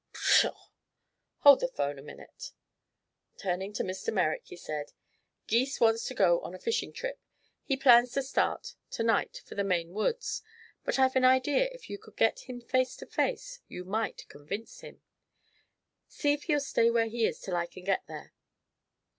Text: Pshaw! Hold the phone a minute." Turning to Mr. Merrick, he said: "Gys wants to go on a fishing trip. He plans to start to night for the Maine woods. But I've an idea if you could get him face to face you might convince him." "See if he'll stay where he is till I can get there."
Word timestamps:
Pshaw! 0.13 0.57
Hold 1.41 1.59
the 1.59 1.67
phone 1.67 1.99
a 1.99 2.01
minute." 2.01 2.53
Turning 3.37 3.71
to 3.73 3.83
Mr. 3.83 4.11
Merrick, 4.11 4.41
he 4.47 4.55
said: 4.57 4.93
"Gys 5.45 5.79
wants 5.79 6.05
to 6.05 6.15
go 6.15 6.39
on 6.41 6.55
a 6.55 6.59
fishing 6.59 6.91
trip. 6.91 7.19
He 7.63 7.77
plans 7.77 8.13
to 8.13 8.23
start 8.23 8.73
to 8.89 9.03
night 9.03 9.43
for 9.45 9.53
the 9.53 9.63
Maine 9.63 9.93
woods. 9.93 10.41
But 10.83 10.97
I've 10.97 11.15
an 11.15 11.23
idea 11.23 11.69
if 11.71 11.87
you 11.87 11.99
could 11.99 12.15
get 12.17 12.49
him 12.49 12.61
face 12.61 12.95
to 12.95 13.05
face 13.05 13.59
you 13.67 13.83
might 13.85 14.27
convince 14.27 14.79
him." 14.79 15.03
"See 16.07 16.33
if 16.33 16.45
he'll 16.45 16.61
stay 16.61 16.89
where 16.89 17.05
he 17.05 17.27
is 17.27 17.39
till 17.39 17.55
I 17.55 17.67
can 17.67 17.83
get 17.83 18.07
there." 18.07 18.33